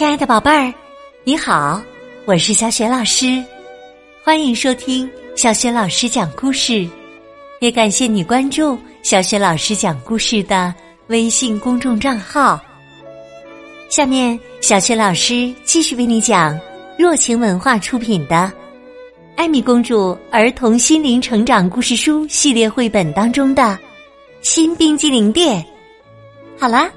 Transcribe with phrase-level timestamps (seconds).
[0.00, 0.72] 亲爱的宝贝儿，
[1.24, 1.78] 你好，
[2.24, 3.44] 我是小雪老师，
[4.24, 6.88] 欢迎收听小雪老师讲故事，
[7.60, 10.74] 也感谢你关注小雪老师讲故事的
[11.08, 12.58] 微信公众账号。
[13.90, 16.58] 下面，小雪老师继续为你讲
[16.98, 18.36] 若晴文化出品的
[19.36, 23.62] 《艾米公主儿童心灵成长故事书》系列绘本当中的
[24.40, 25.62] 《新冰激凌店》。
[26.58, 26.90] 好啦，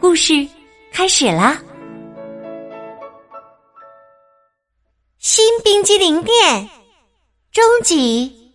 [0.00, 0.44] 故事
[0.90, 1.56] 开始啦！
[5.30, 6.70] 新冰激凌店
[7.52, 8.50] 终极。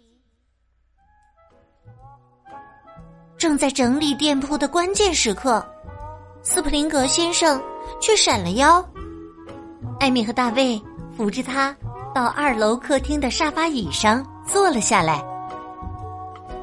[3.38, 5.64] 正在整理店铺的关键时刻，
[6.42, 7.62] 斯普林格先生
[8.02, 8.84] 却闪了腰。
[10.00, 10.82] 艾米和大卫
[11.16, 11.78] 扶着他
[12.12, 15.24] 到二楼客厅的沙发椅上坐了下来。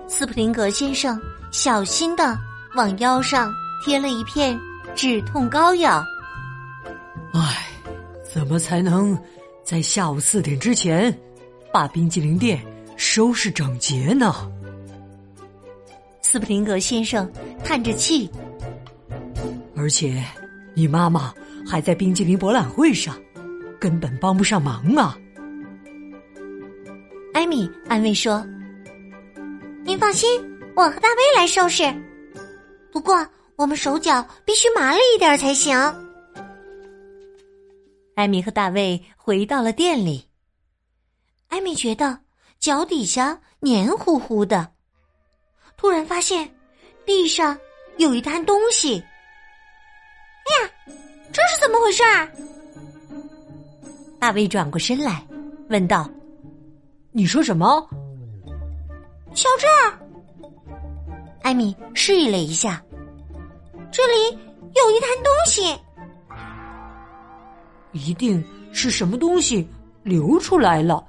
[0.09, 2.37] 斯普林格先生小心的
[2.75, 3.49] 往腰上
[3.85, 4.59] 贴了一片
[4.97, 6.05] 止痛膏药。
[7.33, 7.69] 唉，
[8.29, 9.17] 怎么才能？
[9.71, 11.17] 在下午四点之前，
[11.73, 12.61] 把冰激凌店
[12.97, 14.51] 收拾整洁呢。
[16.23, 17.31] 斯普林格先生
[17.63, 18.29] 叹着气，
[19.77, 20.25] 而且
[20.75, 21.33] 你妈妈
[21.65, 23.15] 还在冰激凌博览会上，
[23.79, 25.17] 根本帮不上忙啊。
[27.33, 28.45] 艾米安慰说
[29.87, 30.29] ：“您放心，
[30.75, 31.85] 我和大卫来收拾。
[32.91, 33.25] 不过
[33.55, 35.79] 我们手脚必须麻利一点才行。”
[38.21, 40.29] 艾米和大卫回到了店里。
[41.49, 42.19] 艾米觉得
[42.59, 44.71] 脚底下黏糊糊的，
[45.79, 46.55] 突然发现
[47.07, 47.59] 地上
[47.97, 49.03] 有一滩东西。
[50.45, 50.71] 哎呀，
[51.33, 52.31] 这是怎么回事儿？
[54.19, 55.27] 大卫转过身来
[55.71, 56.07] 问道
[57.13, 57.89] ：“你说什么？”
[59.35, 59.99] 小这儿，
[61.41, 62.85] 艾米示意了一下，
[63.91, 64.39] 这里
[64.75, 65.75] 有一滩东西。
[67.93, 69.67] 一定是什么东西
[70.03, 71.05] 流出来了。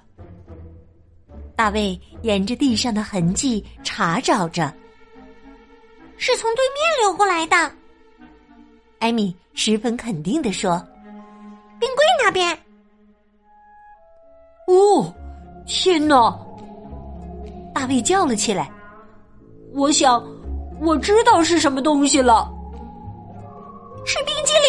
[1.55, 4.73] 大卫沿着地上的痕迹查找着，
[6.17, 7.71] 是从对面流过来的。
[8.99, 10.77] 艾米十分肯定的说
[11.79, 12.57] ：“冰柜那边。”
[14.67, 15.13] 哦，
[15.65, 16.39] 天哪！
[17.73, 18.71] 大卫叫了起来
[19.73, 20.23] ：“我想，
[20.79, 22.51] 我知道是什么东西了，
[24.05, 24.61] 是冰激凌。”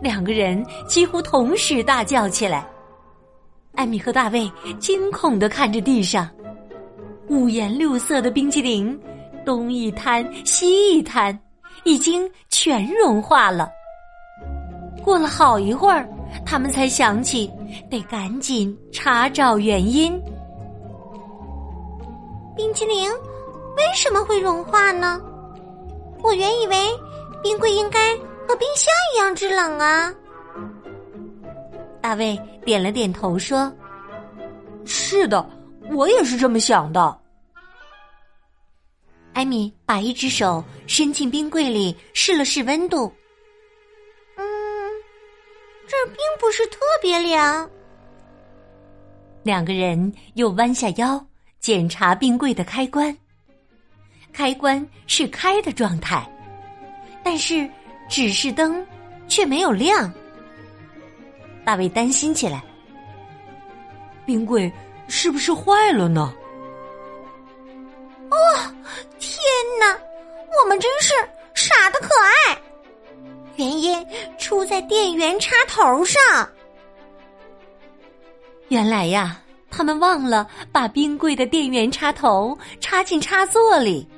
[0.00, 2.66] 两个人几乎同时大叫起来。
[3.74, 6.28] 艾米和大卫惊恐的看着地上
[7.28, 8.98] 五颜六色的冰激凌，
[9.44, 11.38] 东一滩西一滩，
[11.84, 13.68] 已经全融化了。
[15.02, 16.08] 过了好一会儿，
[16.44, 17.50] 他们才想起
[17.90, 20.20] 得赶紧查找原因。
[22.56, 23.10] 冰激凌
[23.76, 25.20] 为什么会融化呢？
[26.22, 26.88] 我原以为
[27.42, 28.16] 冰柜应该。
[28.46, 30.14] 和冰箱一样制冷啊！
[32.00, 33.74] 大卫点了点头说
[34.86, 35.44] ：“是的，
[35.90, 37.20] 我也是这么想的。”
[39.34, 43.12] 艾米把一只手伸进冰柜里试了试温度，
[44.36, 44.44] 嗯，
[45.88, 47.68] 这儿并不是特别凉。
[49.42, 51.22] 两个人又弯下腰
[51.58, 53.16] 检查冰柜的开关，
[54.32, 56.24] 开关是开的状态，
[57.24, 57.68] 但是。
[58.08, 58.84] 指示灯
[59.28, 60.12] 却没有亮，
[61.64, 62.62] 大卫担心起来。
[64.24, 64.72] 冰柜
[65.08, 66.34] 是不是坏了呢？
[68.30, 68.36] 哦，
[69.18, 69.38] 天
[69.78, 69.98] 哪！
[70.62, 71.14] 我们真是
[71.54, 72.08] 傻的可
[72.48, 72.58] 爱。
[73.56, 74.04] 原因
[74.38, 76.20] 出在电源插头上。
[78.68, 79.40] 原来呀，
[79.70, 84.08] 他们忘了把冰柜的电源插头插进插座里。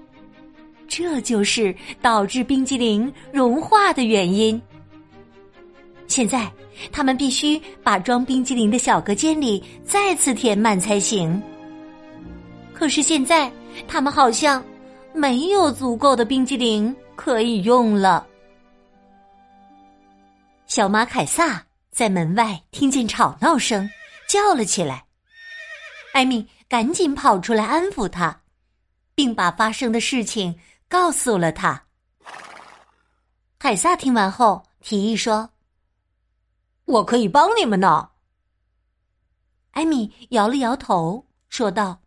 [0.89, 4.61] 这就是导致冰激凌融化的原因。
[6.07, 6.51] 现在
[6.91, 11.41] 他们必须把装冰激凌的小隔间里再次填满才行。
[12.73, 13.53] 可是现在
[13.87, 14.65] 他们好像
[15.13, 18.27] 没有足够的冰激凌可以用了。
[20.67, 23.89] 小马凯撒在门外听见吵闹声，
[24.29, 25.05] 叫了起来。
[26.13, 28.41] 艾米赶紧跑出来安抚他，
[29.15, 30.55] 并把发生的事情。
[30.89, 31.81] 告诉了他。
[33.59, 35.51] 凯撒听完后提议说
[36.87, 38.09] ：“我可以帮你们呢。”
[39.73, 42.01] 艾米摇了摇头，说道：“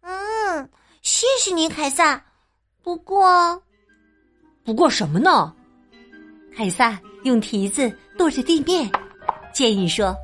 [0.00, 0.70] 嗯，
[1.02, 2.24] 谢谢你，凯撒。
[2.82, 3.60] 不过，
[4.64, 5.54] 不过什么呢？”
[6.56, 8.90] 凯撒用蹄子跺着地面，
[9.52, 10.16] 建议说：“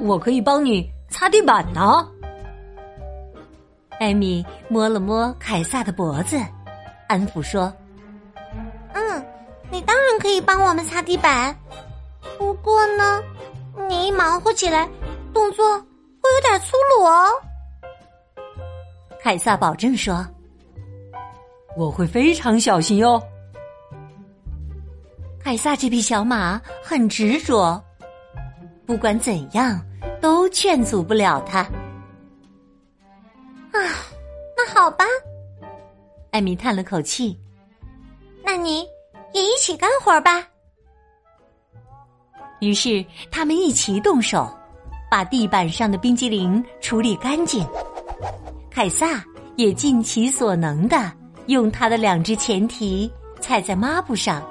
[0.00, 2.10] 我可以帮你擦地板呢。”
[4.00, 6.36] 艾米摸了摸凯撒的脖子。
[7.08, 7.72] 安抚说
[8.94, 9.26] ：“嗯，
[9.70, 11.56] 你当然可以帮我们擦地板，
[12.38, 13.22] 不过呢，
[13.88, 14.88] 你一忙活起来，
[15.32, 17.28] 动作会有点粗鲁哦。
[19.22, 20.26] 凯撒保证说
[21.76, 23.22] ：“我会非常小心哟。”
[25.42, 27.82] 凯撒这匹小马很执着，
[28.86, 29.78] 不管怎样
[30.20, 31.60] 都劝阻不了他。
[33.72, 33.78] 啊，
[34.56, 35.04] 那好吧，
[36.34, 37.38] 艾米叹了口气。
[38.44, 38.84] 那你
[39.32, 40.44] 也一起干活吧。
[42.60, 44.52] 于是他们一起动手，
[45.08, 47.64] 把地板上的冰激凌处理干净。
[48.68, 51.12] 凯撒也尽其所能的
[51.46, 53.08] 用他的两只前蹄
[53.40, 54.42] 踩在抹布上，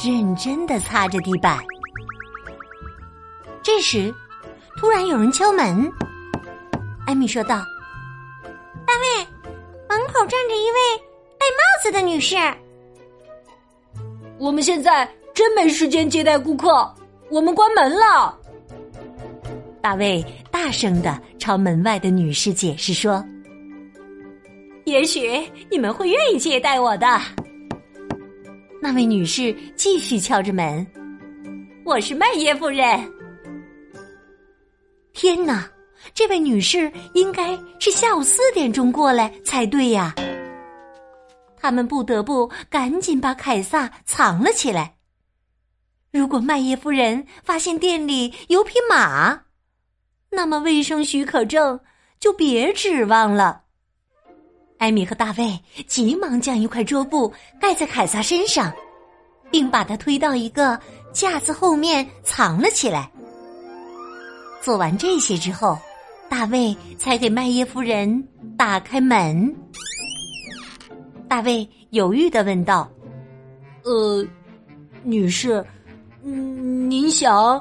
[0.00, 1.58] 认真的擦着地板。
[3.64, 4.14] 这时，
[4.76, 5.92] 突然有人敲门。
[7.04, 7.56] 艾米说道
[8.86, 9.26] ：“大卫，
[9.88, 11.11] 门口站着一位
[11.90, 12.36] 的女士。
[14.38, 16.94] 我们现在真没时间接待顾客，
[17.30, 18.38] 我们关门了。”
[19.82, 23.24] 大卫大声的朝门外的女士解释说。
[24.84, 25.40] 也许
[25.70, 27.06] 你们会愿意接待我的。
[28.80, 30.84] 那位女士继续敲着门。
[31.84, 33.00] 我是麦耶夫人。
[35.12, 35.70] 天哪，
[36.14, 40.12] 这位女士应该是下午四点钟过来才对呀。
[41.62, 44.96] 他们不得不赶紧把凯撒藏了起来。
[46.10, 49.42] 如果麦耶夫人发现店里有匹马，
[50.28, 51.78] 那么卫生许可证
[52.18, 53.62] 就别指望了。
[54.78, 55.56] 艾米和大卫
[55.86, 58.72] 急忙将一块桌布盖在凯撒身上，
[59.48, 60.76] 并把他推到一个
[61.12, 63.08] 架子后面藏了起来。
[64.60, 65.78] 做完这些之后，
[66.28, 68.28] 大卫才给麦耶夫人
[68.58, 69.54] 打开门。
[71.32, 72.86] 大卫犹豫的问道
[73.84, 74.22] ：“呃，
[75.02, 75.64] 女士，
[76.22, 77.58] 嗯您想？”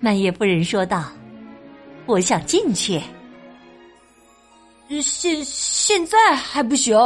[0.00, 1.12] 麦叶夫人说道
[2.08, 2.98] ：“我想进去。”
[5.02, 6.96] 现现在还不行，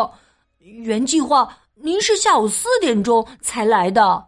[0.61, 4.25] 原计划您是下午四点钟才来的。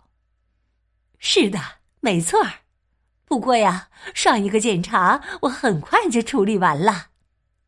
[1.21, 1.61] 是的，
[2.01, 2.51] 没错儿。
[3.27, 7.07] 不过呀，上一个检查我很快就处理完了，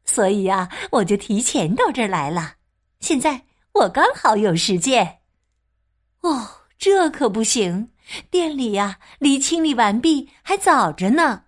[0.04, 2.54] 所以呀，我就提前到这儿来了。
[3.02, 3.38] 现在
[3.72, 5.04] 我刚好有时间。
[6.20, 7.90] 哦，这可不行，
[8.30, 11.42] 店里呀离清理完毕还早着呢。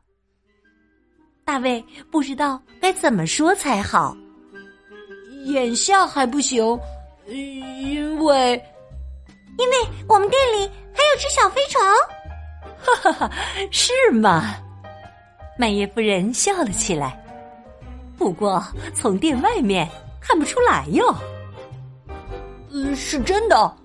[1.44, 4.16] 大卫不知道该怎么说才好。
[5.44, 6.76] 眼下还不行，
[7.28, 8.60] 因为，
[9.56, 9.76] 因为
[10.08, 11.80] 我们店里还有只小飞虫。
[12.80, 13.32] 哈哈哈，
[13.70, 14.56] 是吗？
[15.56, 17.16] 麦叶夫人笑了起来。
[18.16, 18.60] 不过
[18.92, 19.88] 从店外面
[20.20, 21.14] 看不出来哟。
[22.74, 23.76] 嗯，是真的。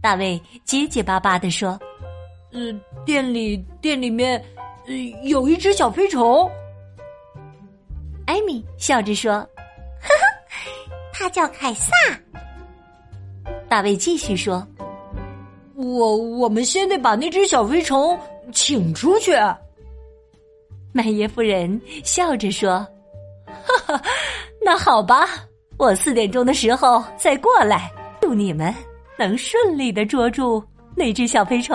[0.00, 1.78] 大卫结结巴巴的说
[2.52, 2.72] ：“呃，
[3.04, 4.42] 店里店里面，
[4.86, 4.94] 呃，
[5.24, 6.50] 有一只小飞虫。”
[8.26, 9.46] 艾米笑着说。
[11.12, 11.90] 他叫凯撒。
[13.68, 14.66] 大卫继续说
[15.76, 18.18] ：“我我们先得把那只小飞虫
[18.52, 19.32] 请出去。”
[20.92, 22.78] 麦耶夫人笑着说
[23.46, 24.02] ：“哈哈，
[24.64, 25.44] 那好吧，
[25.80, 27.90] 我四点钟的时候再过来，
[28.20, 28.72] 祝你们
[29.18, 30.62] 能顺利的捉住
[30.94, 31.74] 那只小飞虫。”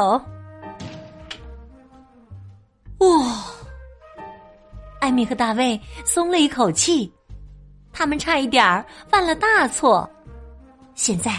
[3.02, 3.44] 哇！
[5.02, 7.12] 艾米和大卫松了一口气。
[7.92, 10.08] 他们差一点儿犯了大错，
[10.94, 11.32] 现在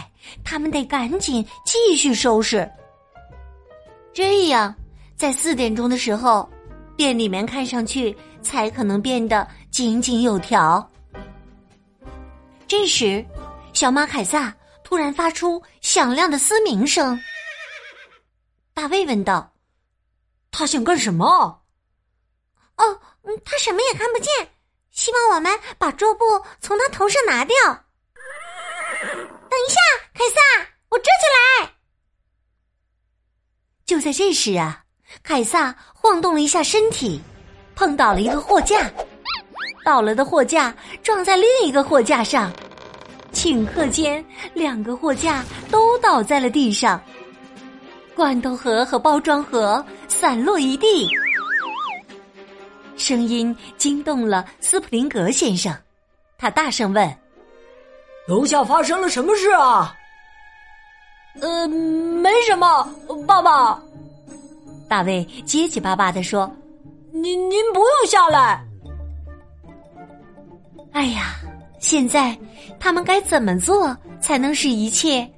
[0.42, 2.68] 他们得赶紧继续收拾。
[4.12, 4.74] 这样，
[5.14, 6.50] 在四点钟的时候，
[6.96, 10.84] 店里面看上去才可能变得井井有条。
[12.68, 13.24] 这时，
[13.72, 17.20] 小马凯撒突然发出响亮的嘶鸣声。
[18.74, 19.52] 大卫问道
[20.50, 21.62] ：“他想干什么
[22.76, 23.00] ？”“哦，
[23.44, 24.50] 他什么也看不见。”
[24.90, 26.24] 希望我们把桌布
[26.58, 27.54] 从他头上拿掉。
[27.62, 29.78] 等一下，
[30.14, 31.72] 凯撒，我这就来。
[33.84, 34.84] 就在这时啊，
[35.22, 37.20] 凯撒晃动了一下身体，
[37.74, 38.90] 碰倒了一个货架，
[39.86, 42.50] 倒了的货架撞在另一个货架上，
[43.32, 47.00] 顷刻间，两个货架都倒在了地上，
[48.16, 51.08] 罐头盒和包装盒散落一地。
[52.96, 55.72] 声音惊动了斯普林格先生，
[56.36, 57.16] 他大声问
[58.26, 59.94] ：“楼下发生了什么事啊
[61.40, 62.92] ？”“呃，没什么，
[63.24, 63.80] 爸爸。”
[64.90, 66.52] 大卫结结巴巴的说
[67.14, 68.60] ：“您您不用下来。”
[70.96, 71.36] 哎呀，
[71.78, 72.34] 现在
[72.80, 75.30] 他们该怎么做才能使一切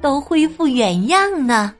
[0.00, 1.74] 都恢复原样呢？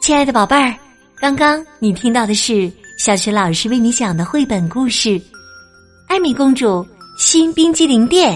[0.00, 0.74] 亲爱的宝贝儿，
[1.20, 5.10] 刚刚你听到的是小学老师为你讲的绘本故事
[6.08, 6.86] 《艾米公主
[7.18, 8.32] 新冰激凌店》。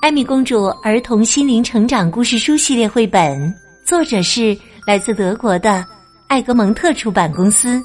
[0.00, 5.84] 艾米公主儿童心灵成长故事书系列绘本，作者是来自德国的
[6.28, 7.82] 艾格蒙特出版公司。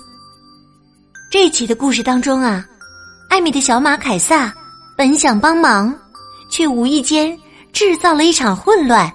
[1.31, 2.65] 这一期的故事当中啊，
[3.29, 4.53] 艾米的小马凯撒
[4.97, 5.95] 本想帮忙，
[6.51, 7.35] 却无意间
[7.71, 9.11] 制造了一场混乱。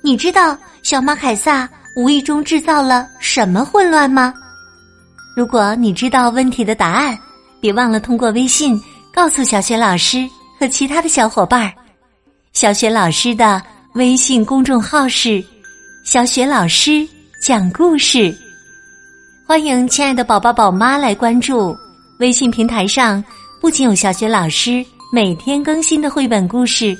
[0.00, 1.68] 你知道小马凯撒？
[1.96, 4.32] 无意中制造了什么混乱吗？
[5.36, 7.18] 如果你知道问题的答案，
[7.60, 8.80] 别忘了通过微信
[9.12, 10.24] 告诉小雪老师
[10.58, 11.72] 和其他的小伙伴儿。
[12.52, 13.60] 小雪老师的
[13.94, 15.44] 微信公众号是
[16.06, 17.06] “小雪老师
[17.40, 18.36] 讲故事”，
[19.48, 21.74] 欢迎亲爱的宝宝宝妈来关注。
[22.18, 23.24] 微信平台上
[23.62, 26.94] 不仅有小学老师每天更新的绘本故事。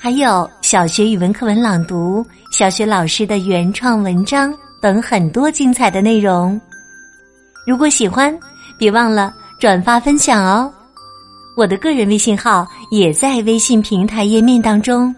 [0.00, 6.58] 还有小学语文课文朗读、小学老师的原创文章等很多精彩的内容。
[7.66, 8.34] 如果喜欢，
[8.78, 10.72] 别忘了转发分享哦。
[11.54, 15.14] 我的个人微信号也在微信平台页面当中。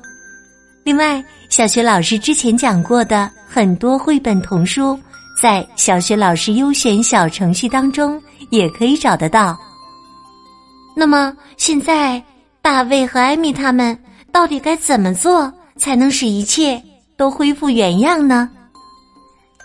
[0.83, 4.99] 另外，小学老师之前讲过的很多绘本童书，
[5.41, 9.59] 在小学老师优选小程序当中也可以找得到。
[10.95, 12.23] 那么，现在
[12.61, 13.99] 大卫和艾米他们。
[14.31, 16.81] 到底该怎么做才能使一切
[17.17, 18.49] 都恢复原样呢？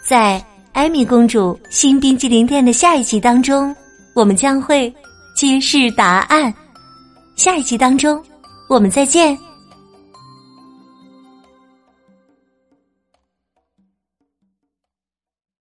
[0.07, 0.39] 在
[0.71, 3.75] 《艾米公主新冰激凌店》的下一集当中，
[4.15, 4.91] 我们将会
[5.35, 6.51] 揭示答案。
[7.35, 8.23] 下一集当中，
[8.69, 9.37] 我们再见。